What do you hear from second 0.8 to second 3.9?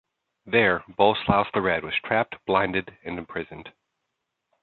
Boleslaus the Red was trapped, blinded and imprisoned.